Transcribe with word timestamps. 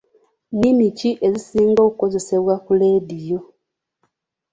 Nnimi 0.53 0.85
ki 0.97 1.11
ezisinga 1.27 1.81
okukozesebwa 1.87 2.55
ku 2.63 2.71
leediyo? 2.79 3.39